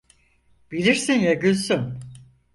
[0.71, 1.99] Bilirsin ya Gülsüm!